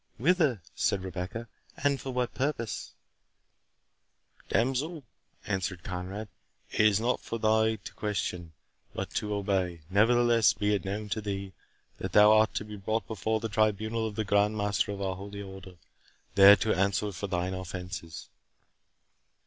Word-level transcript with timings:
"Whither," 0.17 0.63
said 0.73 1.03
Rebecca, 1.03 1.47
"and 1.77 2.01
for 2.01 2.09
what 2.09 2.33
purpose?" 2.33 2.95
"Damsel," 4.49 5.03
answered 5.45 5.83
Conrade, 5.83 6.27
"it 6.71 6.79
is 6.79 6.99
not 6.99 7.19
for 7.19 7.37
thee 7.37 7.77
to 7.77 7.93
question, 7.93 8.53
but 8.95 9.11
to 9.11 9.31
obey. 9.35 9.81
Nevertheless, 9.91 10.53
be 10.53 10.73
it 10.73 10.85
known 10.85 11.09
to 11.09 11.21
thee, 11.21 11.53
that 11.99 12.13
thou 12.13 12.31
art 12.31 12.55
to 12.55 12.65
be 12.65 12.77
brought 12.77 13.05
before 13.05 13.39
the 13.39 13.47
tribunal 13.49 14.07
of 14.07 14.15
the 14.15 14.25
Grand 14.25 14.57
Master 14.57 14.91
of 14.91 15.03
our 15.03 15.15
holy 15.15 15.43
Order, 15.43 15.75
there 16.33 16.55
to 16.55 16.73
answer 16.73 17.11
for 17.11 17.27
thine 17.27 17.53
offences." 17.53 18.27